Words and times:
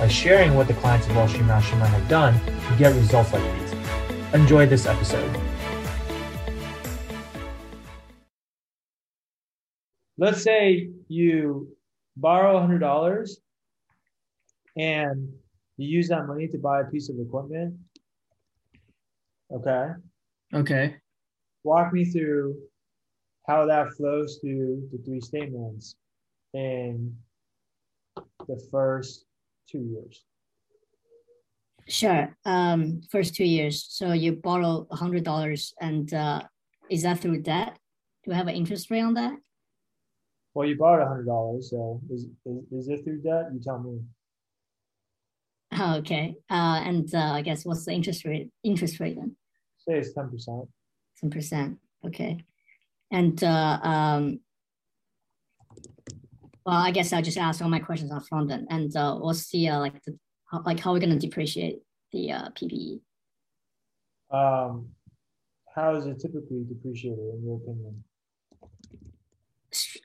by 0.00 0.08
sharing 0.08 0.54
what 0.54 0.66
the 0.66 0.74
clients 0.74 1.06
of 1.06 1.16
Wall 1.16 1.28
Street 1.28 1.44
Mastermind 1.44 1.92
have 1.92 2.08
done 2.08 2.34
to 2.44 2.76
get 2.78 2.94
results 2.94 3.32
like 3.32 3.42
these. 3.60 3.72
Enjoy 4.34 4.66
this 4.66 4.86
episode. 4.86 5.40
Let's 10.18 10.42
say 10.42 10.90
you 11.08 11.68
borrow 12.16 12.58
$100 12.60 13.30
and 14.76 15.32
you 15.76 15.88
use 15.88 16.08
that 16.08 16.26
money 16.26 16.48
to 16.48 16.58
buy 16.58 16.80
a 16.80 16.84
piece 16.84 17.08
of 17.08 17.16
equipment. 17.18 17.74
Okay. 19.52 19.88
Okay. 20.52 20.96
Walk 21.62 21.92
me 21.92 22.04
through 22.04 22.56
how 23.46 23.66
that 23.66 23.92
flows 23.92 24.38
through 24.40 24.88
the 24.92 24.98
three 24.98 25.20
statements 25.20 25.96
in 26.54 27.14
the 28.46 28.60
first 28.70 29.24
two 29.70 29.78
years. 29.80 30.24
Sure. 31.88 32.34
Um, 32.44 33.02
first 33.10 33.34
two 33.34 33.44
years. 33.44 33.86
So 33.88 34.12
you 34.12 34.32
borrow 34.32 34.86
a 34.90 34.96
hundred 34.96 35.24
dollars, 35.24 35.74
and 35.80 36.12
uh, 36.14 36.42
is 36.90 37.02
that 37.02 37.20
through 37.20 37.42
debt? 37.42 37.76
Do 38.24 38.30
we 38.30 38.36
have 38.36 38.48
an 38.48 38.54
interest 38.54 38.90
rate 38.90 39.02
on 39.02 39.14
that? 39.14 39.34
Well, 40.54 40.66
you 40.68 40.76
borrowed 40.76 41.04
a 41.04 41.08
hundred 41.08 41.26
dollars, 41.26 41.70
so 41.70 42.00
is, 42.10 42.26
is 42.46 42.62
is 42.72 42.88
it 42.88 43.04
through 43.04 43.20
debt? 43.22 43.46
You 43.52 43.60
tell 43.60 43.78
me. 43.78 44.00
Okay. 45.98 46.36
Uh, 46.48 46.80
and 46.84 47.12
uh, 47.12 47.32
I 47.32 47.42
guess 47.42 47.64
what's 47.64 47.84
the 47.84 47.90
interest 47.90 48.24
rate? 48.24 48.48
Interest 48.62 49.00
rate 49.00 49.16
then? 49.16 49.34
Say 49.78 49.98
it's 49.98 50.12
ten 50.12 50.30
percent. 50.30 50.68
Ten 51.20 51.30
percent. 51.30 51.78
Okay. 52.06 52.38
And 53.10 53.42
uh, 53.42 53.80
um, 53.82 54.40
well, 56.64 56.76
I 56.76 56.90
guess 56.90 57.12
I'll 57.12 57.22
just 57.22 57.38
ask 57.38 57.62
all 57.62 57.68
my 57.68 57.78
questions 57.78 58.10
up 58.12 58.26
front 58.26 58.48
then. 58.48 58.66
And 58.70 58.94
uh, 58.96 59.16
what's 59.16 59.50
the 59.50 59.68
uh, 59.68 59.80
like 59.80 60.02
the 60.04 60.18
how, 60.50 60.62
like 60.64 60.80
how 60.80 60.90
are 60.90 60.94
we 60.94 61.00
going 61.00 61.18
to 61.18 61.18
depreciate 61.18 61.80
the 62.12 62.32
uh, 62.32 62.48
PPE? 62.50 63.00
Um, 64.30 64.88
how 65.74 65.94
is 65.96 66.06
it 66.06 66.20
typically 66.20 66.64
depreciated 66.68 67.18
in 67.18 67.42
your 67.44 67.56
opinion? 67.56 68.04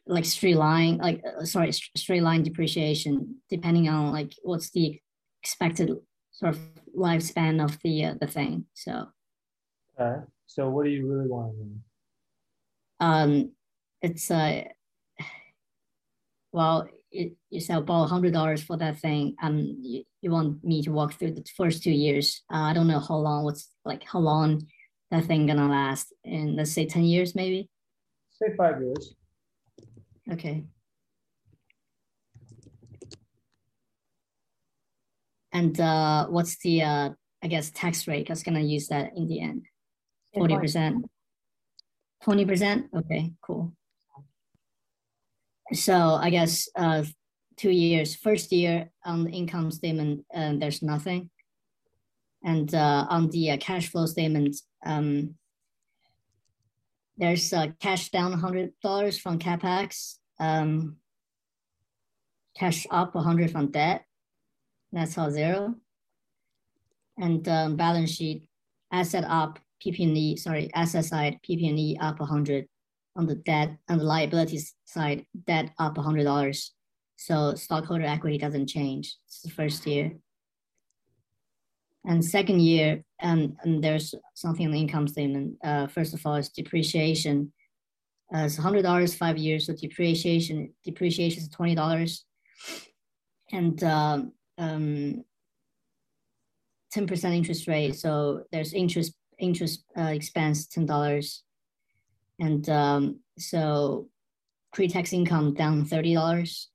like 0.08 0.26
straight 0.26 0.56
line, 0.56 0.98
like 0.98 1.22
uh, 1.24 1.46
sorry, 1.46 1.72
straight 1.72 2.24
line 2.24 2.44
depreciation, 2.44 3.36
depending 3.50 3.88
on 3.88 4.12
like 4.12 4.34
what's 4.42 4.72
the 4.72 5.00
expected 5.44 5.92
sort 6.32 6.56
of 6.56 6.60
lifespan 6.98 7.64
of 7.64 7.78
the 7.84 8.06
uh, 8.06 8.14
the 8.20 8.28
thing. 8.28 8.66
So. 8.74 9.08
Okay. 10.00 10.24
So 10.48 10.70
what 10.70 10.86
do 10.86 10.92
you 10.92 11.08
really 11.08 11.28
want 11.28 11.54
to 11.54 11.60
know? 11.60 11.76
Um, 13.00 13.52
it's 14.02 14.32
uh, 14.32 14.64
well, 16.52 16.88
it, 17.12 17.34
you 17.50 17.60
sell 17.60 17.80
about 17.80 18.10
hundred 18.10 18.34
dollars 18.34 18.62
for 18.62 18.78
that 18.78 19.00
thing. 19.00 19.36
Um, 19.42 19.78
you, 19.82 20.04
you 20.22 20.32
want 20.32 20.64
me 20.64 20.82
to 20.84 20.92
walk 20.92 21.14
through 21.14 21.34
the 21.34 21.46
first 21.58 21.84
two 21.84 21.92
years. 21.92 22.44
Uh, 22.52 22.62
I 22.62 22.74
don't 22.74 22.88
know 22.88 23.00
how 23.00 23.16
long. 23.16 23.44
What's 23.44 23.70
like 23.86 24.04
how 24.04 24.20
long 24.20 24.68
that 25.12 25.26
thing 25.26 25.48
gonna 25.48 25.70
last? 25.70 26.14
In 26.24 26.56
let's 26.56 26.72
say 26.72 26.86
ten 26.86 27.04
years, 27.04 27.36
maybe. 27.36 27.70
Say 28.32 28.56
five 28.56 28.82
years. 28.82 29.16
Okay. 30.32 30.64
And 35.52 35.80
uh, 35.80 36.28
what's 36.28 36.58
the 36.60 36.84
uh, 36.84 37.10
I 37.44 37.48
guess 37.48 37.72
tax 37.72 38.08
rate? 38.08 38.30
I 38.30 38.34
was 38.34 38.44
gonna 38.44 38.60
use 38.60 38.88
that 38.90 39.12
in 39.16 39.28
the 39.28 39.42
end. 39.42 39.66
Forty 40.34 40.56
percent. 40.58 41.06
Twenty 42.24 42.46
percent. 42.46 42.88
Okay, 42.96 43.34
cool. 43.42 43.74
So 45.74 46.16
I 46.16 46.30
guess 46.30 46.68
uh, 46.76 47.04
two 47.58 47.70
years. 47.70 48.16
First 48.16 48.52
year 48.52 48.90
on 49.06 49.26
the 49.26 49.32
income 49.32 49.72
statement, 49.72 50.26
uh, 50.34 50.54
there's 50.58 50.82
nothing, 50.82 51.30
and 52.44 52.74
uh, 52.74 53.06
on 53.10 53.30
the 53.30 53.52
uh, 53.52 53.58
cash 53.58 53.90
flow 53.90 54.06
statement, 54.06 54.56
um, 54.86 55.36
there's 57.18 57.54
uh, 57.54 57.68
cash 57.80 58.10
down 58.10 58.34
hundred 58.34 58.72
dollars 58.82 59.20
from 59.20 59.38
capex, 59.38 60.16
um, 60.40 60.96
cash 62.58 62.88
up 62.90 63.14
hundred 63.14 63.52
from 63.52 63.72
debt. 63.72 64.06
That's 64.92 65.18
all 65.18 65.30
zero. 65.30 65.76
And 67.18 67.48
um, 67.48 67.76
balance 67.76 68.12
sheet, 68.12 68.44
asset 68.92 69.26
up, 69.28 69.60
PP&E, 69.84 70.38
sorry, 70.38 70.70
asset 70.74 71.06
side, 71.06 71.40
PP&E 71.48 71.98
up 72.00 72.20
100 72.20 72.66
on 73.20 73.28
the 73.28 73.36
debt, 73.36 73.78
on 73.90 73.98
the 73.98 74.04
liabilities 74.06 74.74
side, 74.86 75.26
debt 75.46 75.72
up 75.78 75.96
$100. 75.96 76.70
So 77.18 77.54
stockholder 77.56 78.06
equity 78.06 78.38
doesn't 78.38 78.68
change. 78.68 79.18
It's 79.28 79.42
the 79.42 79.50
first 79.50 79.86
year. 79.86 80.14
And 82.06 82.24
second 82.24 82.62
year, 82.62 83.04
and, 83.20 83.58
and 83.62 83.84
there's 83.84 84.16
something 84.34 84.66
in 84.66 84.72
the 84.72 84.80
income 84.80 85.08
statement. 85.10 85.58
Uh, 85.62 85.88
first 85.88 86.14
of 86.14 86.26
all, 86.26 86.36
is 86.36 86.48
depreciation. 86.48 87.52
Uh, 88.34 88.46
it's 88.46 88.58
$100 88.58 89.18
five 89.18 89.38
years, 89.38 89.66
so 89.66 89.74
depreciation 89.74 90.74
depreciation 90.86 91.42
is 91.44 91.50
$20. 91.50 92.20
And 93.52 93.84
um, 93.84 94.32
um, 94.58 95.26
10% 96.96 97.36
interest 97.36 97.68
rate. 97.68 97.96
So 97.96 98.44
there's 98.52 98.74
interest 98.74 99.14
interest 99.40 99.84
uh, 99.98 100.12
expense 100.14 100.68
ten 100.68 100.86
dollars, 100.86 101.44
and 102.40 102.68
um, 102.70 103.20
so 103.38 104.08
pre-tax 104.74 105.14
income 105.14 105.54
down 105.54 105.86
thirty 105.86 106.14
dollars, 106.14 106.70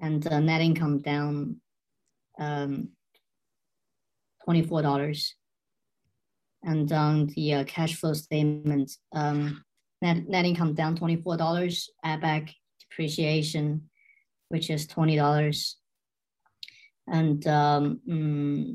and 0.00 0.26
uh, 0.26 0.40
net 0.40 0.60
income 0.60 1.00
down 1.00 1.56
um, 2.38 2.88
twenty 4.44 4.62
four 4.62 4.82
dollars, 4.82 5.34
and 6.62 6.90
on 6.92 7.26
the 7.34 7.54
uh, 7.54 7.64
cash 7.64 7.96
flow 7.96 8.12
statement, 8.12 8.92
um, 9.12 9.64
net 10.02 10.28
net 10.28 10.44
income 10.44 10.74
down 10.74 10.96
twenty 10.96 11.16
four 11.16 11.36
dollars, 11.36 11.90
add 12.04 12.20
back 12.20 12.54
depreciation, 12.80 13.88
which 14.48 14.70
is 14.70 14.86
twenty 14.86 15.16
dollars, 15.16 15.76
and 17.08 17.46
um, 17.48 18.00
mm, 18.08 18.74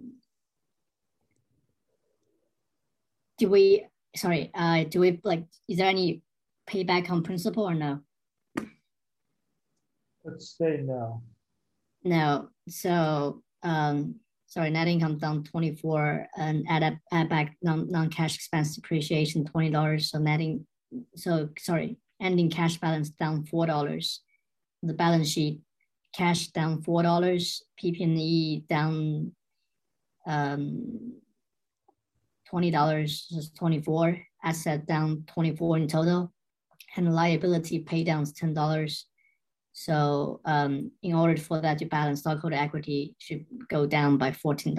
do 3.38 3.49
we 3.49 3.85
sorry 4.16 4.51
uh 4.53 4.83
do 4.85 4.99
we 4.99 5.19
like 5.23 5.45
is 5.67 5.77
there 5.77 5.88
any 5.88 6.22
payback 6.69 7.09
on 7.09 7.23
principal 7.23 7.67
or 7.67 7.73
no? 7.73 7.99
Let's 10.23 10.55
say 10.57 10.81
no. 10.83 11.22
No. 12.03 12.49
So 12.69 13.41
um 13.63 14.16
sorry 14.47 14.69
net 14.69 14.88
income 14.88 15.17
down 15.17 15.44
24 15.44 16.27
and 16.38 16.66
add 16.69 16.83
up 16.83 16.94
add 17.11 17.29
back 17.29 17.55
non, 17.61 17.89
non-cash 17.89 18.35
expense 18.35 18.75
depreciation 18.75 19.45
$20 19.45 20.01
so 20.01 20.19
netting 20.19 20.66
so 21.16 21.49
sorry 21.57 21.97
ending 22.22 22.49
cash 22.49 22.78
balance 22.78 23.09
down 23.09 23.43
four 23.45 23.66
dollars. 23.66 24.22
The 24.83 24.93
balance 24.93 25.29
sheet 25.29 25.61
cash 26.16 26.47
down 26.47 26.81
four 26.81 27.03
dollars. 27.03 27.63
Pp&e 27.81 28.63
down 28.69 29.31
um 30.25 31.13
$20 32.51 33.07
is 33.37 33.51
24, 33.57 34.17
asset 34.43 34.85
down 34.85 35.23
24 35.27 35.77
in 35.77 35.87
total, 35.87 36.33
and 36.95 37.13
liability 37.13 37.79
pay 37.79 38.03
down 38.03 38.23
is 38.23 38.33
$10. 38.33 39.03
So 39.73 40.41
um, 40.45 40.91
in 41.01 41.15
order 41.15 41.37
for 41.37 41.61
that 41.61 41.77
to 41.79 41.85
balance, 41.85 42.19
stockholder 42.19 42.57
equity 42.57 43.15
should 43.19 43.45
go 43.69 43.85
down 43.85 44.17
by 44.17 44.31
$14. 44.31 44.75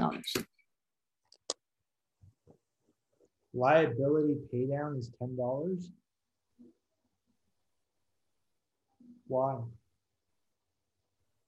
Liability 3.55 4.37
pay 4.51 4.67
down 4.67 4.97
is 4.97 5.11
$10? 5.23 5.85
Why? 9.27 9.57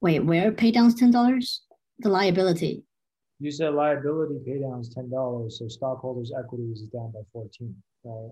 Wait, 0.01 0.21
where 0.21 0.53
pay 0.53 0.71
down 0.71 0.87
is 0.87 0.95
$10? 0.95 1.59
The 2.01 2.09
liability. 2.09 2.85
You 3.41 3.51
said 3.51 3.75
liability 3.75 4.39
pay 4.47 4.61
down 4.61 4.81
is 4.81 4.89
ten 4.89 5.11
dollars, 5.11 5.59
so 5.59 5.69
stockholders' 5.69 6.33
equity 6.39 6.65
is 6.73 6.83
down 6.83 7.11
by 7.13 7.21
fourteen, 7.33 7.75
right? 8.05 8.31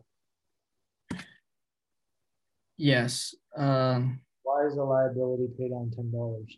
Yes. 2.77 3.35
Um, 3.57 4.21
Why 4.43 4.67
is 4.67 4.77
the 4.77 4.85
liability 4.85 5.49
pay 5.59 5.69
down 5.69 5.91
ten 5.95 6.11
dollars? 6.11 6.57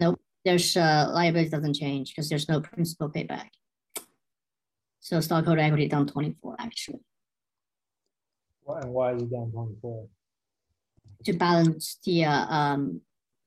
Nope. 0.00 0.20
There's 0.44 0.76
uh, 0.76 1.10
liability 1.12 1.50
doesn't 1.50 1.74
change 1.74 2.10
because 2.10 2.28
there's 2.28 2.48
no 2.48 2.60
principal 2.60 3.08
payback. 3.08 3.48
So 5.00 5.20
stockholder 5.20 5.60
equity 5.60 5.88
down 5.88 6.06
24 6.06 6.56
actually 6.60 7.00
Why, 8.62 8.80
and 8.80 8.92
why 8.92 9.14
is 9.14 9.22
it 9.22 9.32
down 9.32 9.50
24? 9.50 10.06
To 11.24 11.32
balance 11.32 11.98
the 12.04 12.24
uh, 12.24 12.46
um 12.46 13.00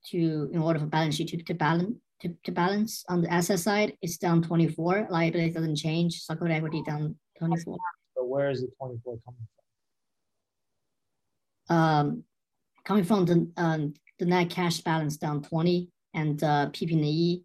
to 0.06 0.50
in 0.52 0.60
order 0.60 0.78
for 0.78 0.86
balance 0.86 1.16
sheet 1.16 1.28
to, 1.28 1.36
to 1.36 1.54
balance 1.54 1.96
to, 2.20 2.34
to 2.44 2.52
balance 2.52 3.04
on 3.08 3.22
the 3.22 3.32
asset 3.32 3.58
side 3.58 3.92
it's 4.00 4.16
down 4.16 4.42
24 4.42 5.08
liability 5.10 5.50
doesn't 5.52 5.76
change. 5.76 6.20
Stockholder 6.20 6.54
equity 6.54 6.82
down 6.86 7.16
24 7.38 7.76
So 8.16 8.24
where 8.24 8.50
is 8.50 8.60
the 8.62 8.68
24 8.78 9.18
coming 9.24 9.46
from? 11.68 11.76
um 11.76 12.22
coming 12.84 13.04
from 13.04 13.24
the 13.24 13.50
um 13.56 13.92
the 14.18 14.24
net 14.24 14.48
cash 14.50 14.80
balance 14.80 15.16
down 15.16 15.42
20 15.42 15.90
and 16.14 16.42
uh 16.42 16.70
pp&e 16.70 17.42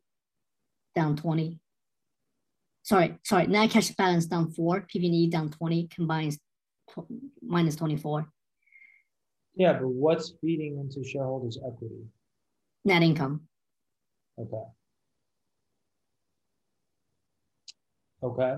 down 0.96 1.16
20 1.16 1.60
sorry 2.84 3.18
sorry 3.24 3.48
net 3.48 3.72
cash 3.72 3.90
balance 3.92 4.26
down 4.28 4.52
4 4.52 4.82
pp&e 4.82 5.28
down 5.28 5.50
20 5.50 5.88
combines 5.88 6.38
minus 7.42 7.76
24 7.76 8.28
Yeah, 9.56 9.74
but 9.74 9.88
what's 9.88 10.34
feeding 10.42 10.78
into 10.80 11.08
shareholders' 11.08 11.58
equity? 11.58 12.06
net 12.84 13.04
income 13.04 13.42
Okay. 14.40 14.64
Okay. 18.24 18.56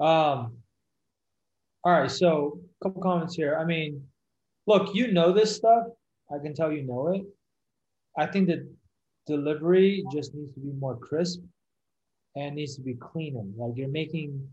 Um, 0.00 0.58
all 1.84 1.92
right, 1.92 2.10
so 2.10 2.60
a 2.80 2.84
couple 2.84 3.02
comments 3.02 3.34
here. 3.34 3.56
I 3.58 3.64
mean, 3.64 4.02
look, 4.66 4.94
you 4.94 5.12
know 5.12 5.32
this 5.32 5.56
stuff. 5.56 5.84
I 6.34 6.38
can 6.38 6.54
tell 6.54 6.72
you 6.72 6.82
know 6.82 7.08
it. 7.14 7.22
I 8.16 8.26
think 8.26 8.48
that 8.48 8.68
delivery 9.26 10.04
just 10.12 10.34
needs 10.34 10.52
to 10.54 10.60
be 10.60 10.72
more 10.72 10.96
crisp 10.96 11.40
and 12.36 12.54
needs 12.54 12.76
to 12.76 12.82
be 12.82 12.94
cleaner. 12.94 13.42
Like 13.56 13.76
you're 13.76 13.88
making 13.88 14.48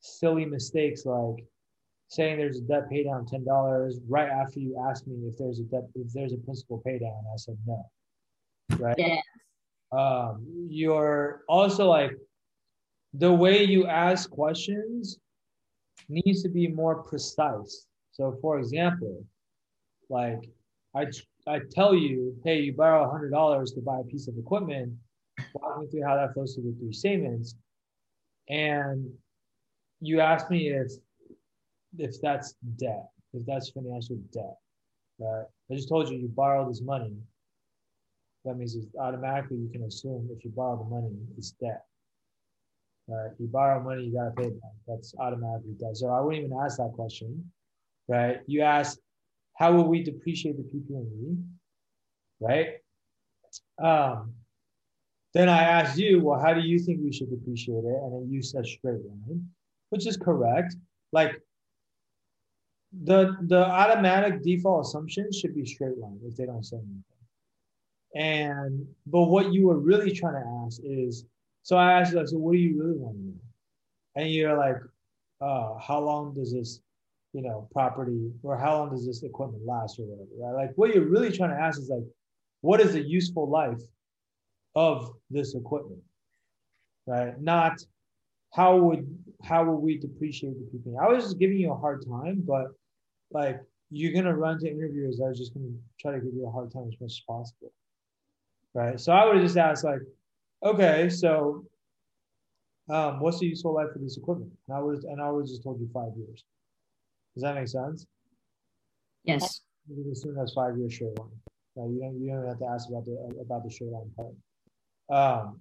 silly 0.00 0.44
mistakes 0.44 1.04
like 1.06 1.44
saying 2.08 2.38
there's 2.38 2.58
a 2.58 2.62
debt 2.62 2.88
pay 2.90 3.04
down 3.04 3.26
ten 3.26 3.44
dollars 3.44 4.00
right 4.08 4.28
after 4.28 4.60
you 4.60 4.82
asked 4.88 5.06
me 5.06 5.16
if 5.26 5.36
there's 5.38 5.60
a 5.60 5.64
debt 5.64 5.84
if 5.94 6.12
there's 6.12 6.32
a 6.32 6.38
principal 6.38 6.82
pay 6.84 6.98
down. 6.98 7.22
I 7.32 7.36
said 7.36 7.56
no. 7.66 7.90
Right 8.78 8.94
yeah 8.98 9.20
um, 9.92 10.46
you're 10.68 11.42
also 11.48 11.88
like 11.88 12.12
the 13.14 13.32
way 13.32 13.64
you 13.64 13.86
ask 13.86 14.30
questions 14.30 15.18
needs 16.08 16.42
to 16.42 16.48
be 16.48 16.68
more 16.68 17.02
precise. 17.02 17.86
So, 18.12 18.36
for 18.40 18.58
example, 18.58 19.24
like 20.10 20.50
I 20.94 21.06
I 21.46 21.60
tell 21.70 21.94
you, 21.94 22.36
hey, 22.44 22.60
you 22.60 22.74
borrow 22.74 23.04
a 23.04 23.10
hundred 23.10 23.30
dollars 23.30 23.72
to 23.72 23.80
buy 23.80 24.00
a 24.00 24.04
piece 24.04 24.28
of 24.28 24.36
equipment. 24.36 24.92
Walk 25.54 25.80
me 25.80 25.86
through 25.86 26.04
how 26.04 26.16
that 26.16 26.34
flows 26.34 26.54
through 26.54 26.64
the 26.64 26.78
three 26.78 26.92
statements, 26.92 27.54
and 28.48 29.08
you 30.00 30.20
ask 30.20 30.50
me 30.50 30.68
if 30.68 30.92
if 31.96 32.20
that's 32.20 32.54
debt, 32.76 33.08
if 33.32 33.46
that's 33.46 33.70
financial 33.70 34.16
debt, 34.32 34.56
right? 35.18 35.46
I 35.70 35.74
just 35.74 35.88
told 35.88 36.08
you 36.08 36.18
you 36.18 36.28
borrow 36.28 36.68
this 36.68 36.82
money 36.82 37.16
that 38.48 38.56
means 38.56 38.74
it's 38.74 38.86
automatically 38.98 39.58
you 39.58 39.68
can 39.68 39.82
assume 39.84 40.28
if 40.34 40.44
you 40.44 40.50
borrow 40.50 40.78
the 40.78 40.88
money, 40.88 41.14
it's 41.36 41.50
debt. 41.52 41.84
Right? 43.06 43.30
You 43.38 43.46
borrow 43.46 43.82
money, 43.82 44.04
you 44.04 44.14
gotta 44.14 44.30
pay 44.30 44.50
back. 44.50 44.72
That's 44.86 45.14
automatically 45.18 45.74
debt. 45.78 45.96
So 45.96 46.08
I 46.08 46.20
wouldn't 46.20 46.44
even 46.44 46.58
ask 46.58 46.78
that 46.78 46.92
question. 46.94 47.50
Right? 48.06 48.40
You 48.46 48.62
ask, 48.62 48.98
how 49.54 49.72
will 49.72 49.88
we 49.88 50.02
depreciate 50.02 50.56
the 50.56 50.62
PP&E? 50.62 51.36
Right? 52.40 52.68
Um, 53.82 54.32
then 55.34 55.48
I 55.48 55.62
asked 55.62 55.98
you, 55.98 56.22
well, 56.22 56.40
how 56.40 56.54
do 56.54 56.60
you 56.60 56.78
think 56.78 57.00
we 57.02 57.12
should 57.12 57.30
depreciate 57.30 57.84
it? 57.84 58.00
And 58.02 58.12
then 58.12 58.28
you 58.30 58.42
said 58.42 58.66
straight 58.66 59.04
line, 59.04 59.46
which 59.90 60.06
is 60.06 60.16
correct. 60.16 60.76
Like 61.12 61.40
the 62.92 63.36
the 63.42 63.66
automatic 63.66 64.42
default 64.42 64.86
assumption 64.86 65.30
should 65.32 65.54
be 65.54 65.64
straight 65.64 65.98
line 65.98 66.18
if 66.24 66.36
they 66.36 66.46
don't 66.46 66.64
say 66.64 66.76
anything. 66.76 67.04
And 68.14 68.86
but 69.06 69.24
what 69.24 69.52
you 69.52 69.66
were 69.66 69.78
really 69.78 70.12
trying 70.12 70.42
to 70.42 70.64
ask 70.64 70.80
is, 70.82 71.24
so 71.62 71.76
I 71.76 72.00
asked 72.00 72.12
you, 72.12 72.18
like, 72.18 72.28
so 72.28 72.38
what 72.38 72.52
do 72.52 72.58
you 72.58 72.82
really 72.82 72.96
want 72.96 73.16
to 73.16 73.22
know? 73.22 73.34
And 74.16 74.30
you're 74.30 74.56
like, 74.56 74.76
uh, 75.40 75.78
how 75.78 76.00
long 76.00 76.34
does 76.34 76.52
this, 76.52 76.80
you 77.32 77.42
know, 77.42 77.68
property 77.70 78.32
or 78.42 78.56
how 78.56 78.78
long 78.78 78.90
does 78.90 79.06
this 79.06 79.22
equipment 79.22 79.64
last 79.66 79.98
or 79.98 80.04
whatever, 80.06 80.30
right? 80.38 80.66
Like 80.66 80.72
what 80.76 80.94
you're 80.94 81.04
really 81.04 81.30
trying 81.30 81.50
to 81.50 81.60
ask 81.60 81.78
is 81.78 81.90
like, 81.90 82.04
what 82.62 82.80
is 82.80 82.94
the 82.94 83.02
useful 83.02 83.48
life 83.48 83.80
of 84.74 85.12
this 85.30 85.54
equipment? 85.54 86.00
Right? 87.06 87.40
Not 87.40 87.78
how 88.52 88.78
would 88.78 89.06
how 89.42 89.64
will 89.64 89.80
we 89.80 89.98
depreciate 89.98 90.54
the 90.58 90.78
PP&E? 90.78 90.96
I 91.00 91.08
was 91.08 91.24
just 91.24 91.38
giving 91.38 91.58
you 91.58 91.72
a 91.72 91.76
hard 91.76 92.04
time, 92.06 92.42
but 92.46 92.66
like 93.30 93.60
you're 93.90 94.12
gonna 94.12 94.36
run 94.36 94.58
to 94.60 94.68
interviewers 94.68 95.18
that 95.18 95.24
are 95.24 95.34
just 95.34 95.54
gonna 95.54 95.72
try 96.00 96.12
to 96.12 96.20
give 96.20 96.34
you 96.34 96.46
a 96.46 96.50
hard 96.50 96.72
time 96.72 96.88
as 96.88 97.00
much 97.00 97.12
as 97.12 97.20
possible 97.26 97.72
right? 98.78 99.00
So 99.00 99.12
I 99.12 99.24
would 99.24 99.36
have 99.36 99.44
just 99.44 99.56
asked 99.56 99.84
like, 99.84 100.00
okay, 100.62 101.08
so 101.08 101.64
um, 102.88 103.20
what's 103.20 103.40
the 103.40 103.46
useful 103.46 103.74
life 103.74 103.88
of 103.94 104.00
this 104.00 104.16
equipment? 104.16 104.52
And 104.68 104.76
I 104.76 104.80
would 104.80 105.04
and 105.04 105.20
I 105.20 105.30
would 105.30 105.46
just 105.46 105.62
told 105.62 105.80
you 105.80 105.88
five 105.92 106.12
years. 106.16 106.44
Does 107.34 107.42
that 107.42 107.54
make 107.54 107.68
sense? 107.68 108.06
yes 109.24 109.60
You 109.88 110.02
can 110.02 110.12
assume 110.12 110.34
that's 110.34 110.54
five 110.54 110.76
years 110.78 110.94
straight 110.94 111.18
line. 111.18 111.28
Right? 111.76 111.90
You 111.90 112.00
don't 112.00 112.20
you 112.20 112.30
don't 112.30 112.46
have 112.46 112.58
to 112.58 112.66
ask 112.66 112.88
about 112.88 113.04
the 113.04 113.16
about 113.40 113.64
the 113.64 113.70
straight 113.70 113.90
line 113.90 114.10
part. 114.16 114.34
Um, 115.10 115.60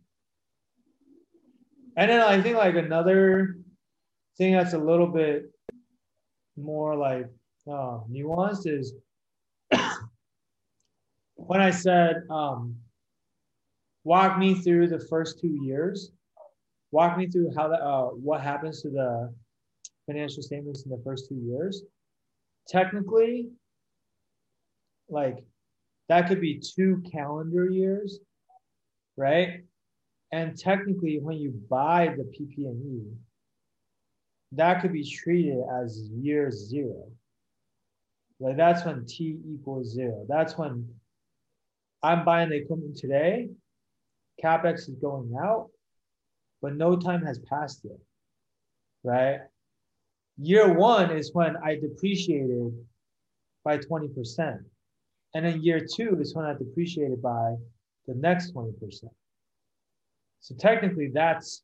and 1.95 2.09
then 2.11 2.21
I 2.21 2.41
think 2.41 2.57
like 2.57 2.75
another 2.75 3.57
thing 4.37 4.53
that's 4.53 4.73
a 4.73 4.77
little 4.77 5.07
bit 5.07 5.51
more 6.55 6.95
like 6.95 7.27
uh, 7.67 7.99
nuanced 8.09 8.67
is 8.67 8.93
when 11.35 11.61
I 11.61 11.71
said 11.71 12.23
um, 12.29 12.75
walk 14.03 14.37
me 14.37 14.55
through 14.55 14.87
the 14.87 14.99
first 14.99 15.39
two 15.39 15.57
years. 15.61 16.11
Walk 16.91 17.17
me 17.17 17.27
through 17.27 17.51
how 17.55 17.67
that 17.67 17.81
uh, 17.81 18.05
what 18.07 18.41
happens 18.41 18.81
to 18.81 18.89
the 18.89 19.33
financial 20.05 20.41
statements 20.41 20.83
in 20.83 20.91
the 20.91 21.01
first 21.03 21.27
two 21.27 21.35
years. 21.35 21.83
Technically, 22.67 23.49
like 25.09 25.43
that 26.07 26.27
could 26.27 26.39
be 26.39 26.59
two 26.59 27.03
calendar 27.11 27.69
years, 27.69 28.19
right? 29.17 29.63
And 30.31 30.57
technically, 30.57 31.19
when 31.19 31.37
you 31.37 31.51
buy 31.69 32.15
the 32.17 32.23
PP&E, 32.23 33.03
that 34.53 34.81
could 34.81 34.93
be 34.93 35.09
treated 35.09 35.59
as 35.81 36.09
year 36.11 36.51
zero. 36.51 37.09
Like 38.39 38.57
that's 38.57 38.85
when 38.85 39.05
T 39.05 39.39
equals 39.47 39.93
zero. 39.93 40.25
That's 40.29 40.57
when 40.57 40.87
I'm 42.03 42.23
buying 42.23 42.49
the 42.49 42.55
equipment 42.55 42.97
today 42.97 43.49
capex 44.43 44.87
is 44.87 44.95
going 45.01 45.33
out, 45.41 45.69
but 46.61 46.75
no 46.75 46.95
time 46.95 47.25
has 47.25 47.39
passed 47.39 47.81
yet, 47.83 47.99
right? 49.03 49.39
Year 50.37 50.73
one 50.73 51.11
is 51.11 51.33
when 51.33 51.57
I 51.57 51.75
depreciated 51.75 52.73
by 53.63 53.77
20%. 53.79 54.59
And 55.33 55.45
then 55.45 55.61
year 55.61 55.85
two 55.95 56.17
is 56.21 56.35
when 56.35 56.45
I 56.45 56.53
depreciated 56.53 57.21
by 57.21 57.55
the 58.07 58.15
next 58.15 58.53
20%. 58.53 58.73
So 60.39 60.55
technically 60.55 61.09
that's 61.13 61.63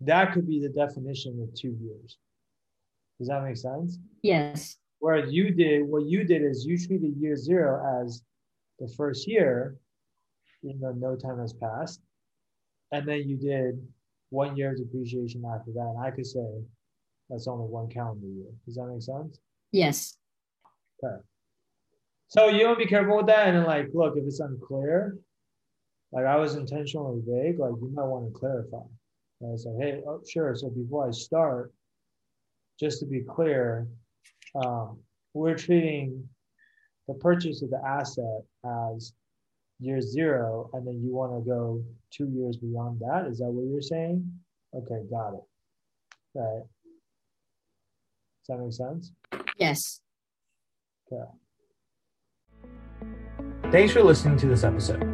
that 0.00 0.32
could 0.32 0.46
be 0.46 0.60
the 0.60 0.68
definition 0.68 1.40
of 1.42 1.54
two 1.54 1.76
years. 1.80 2.18
Does 3.18 3.28
that 3.28 3.42
make 3.44 3.56
sense? 3.56 3.98
yes 4.22 4.76
Whereas 5.04 5.30
you 5.32 5.50
did, 5.50 5.86
what 5.86 6.06
you 6.06 6.24
did 6.24 6.42
is 6.42 6.64
you 6.64 6.78
treated 6.78 7.14
year 7.18 7.36
zero 7.36 8.02
as 8.02 8.22
the 8.78 8.88
first 8.96 9.28
year, 9.28 9.76
even 10.62 10.80
though 10.80 10.92
no 10.92 11.14
time 11.14 11.38
has 11.40 11.52
passed. 11.52 12.00
And 12.90 13.06
then 13.06 13.28
you 13.28 13.36
did 13.36 13.86
one 14.30 14.56
year 14.56 14.70
of 14.70 14.78
depreciation 14.78 15.42
after 15.44 15.72
that. 15.72 15.92
And 15.94 16.02
I 16.02 16.10
could 16.10 16.24
say 16.24 16.46
that's 17.28 17.46
only 17.46 17.66
one 17.66 17.90
calendar 17.90 18.26
year. 18.26 18.50
Does 18.64 18.76
that 18.76 18.86
make 18.86 19.02
sense? 19.02 19.38
yes 19.72 20.16
Okay. 21.04 21.16
So 22.28 22.48
you 22.48 22.64
want 22.64 22.78
to 22.78 22.84
be 22.84 22.88
careful 22.88 23.18
with 23.18 23.26
that. 23.26 23.48
And 23.48 23.58
then 23.58 23.64
like, 23.64 23.88
look, 23.92 24.16
if 24.16 24.24
it's 24.24 24.40
unclear, 24.40 25.18
like 26.12 26.24
I 26.24 26.36
was 26.36 26.54
intentionally 26.54 27.20
vague, 27.26 27.58
like 27.58 27.72
you 27.72 27.90
might 27.92 28.06
want 28.06 28.32
to 28.32 28.38
clarify. 28.38 28.86
And 29.44 29.52
I 29.52 29.56
say, 29.56 29.70
hey, 29.78 30.00
oh, 30.08 30.22
sure. 30.26 30.56
So 30.56 30.70
before 30.70 31.06
I 31.06 31.10
start, 31.10 31.70
just 32.80 33.00
to 33.00 33.06
be 33.06 33.20
clear, 33.20 33.86
um, 34.54 34.98
we're 35.34 35.56
treating 35.56 36.26
the 37.08 37.14
purchase 37.14 37.62
of 37.62 37.68
the 37.68 37.80
asset 37.86 38.42
as 38.64 39.12
year 39.80 40.00
zero, 40.00 40.70
and 40.72 40.86
then 40.86 41.02
you 41.04 41.12
want 41.12 41.32
to 41.32 41.48
go 41.48 41.84
two 42.10 42.30
years 42.30 42.56
beyond 42.56 43.00
that. 43.00 43.26
Is 43.26 43.38
that 43.38 43.50
what 43.50 43.70
you're 43.70 43.82
saying? 43.82 44.32
Okay, 44.74 45.02
got 45.10 45.34
it. 45.34 45.44
Right. 46.34 46.62
Does 48.46 48.48
that 48.48 48.58
make 48.58 48.72
sense? 48.72 49.12
yes 49.58 50.00
Okay. 51.12 51.30
Thanks 53.70 53.92
for 53.92 54.02
listening 54.02 54.38
to 54.38 54.46
this 54.46 54.64
episode. 54.64 55.13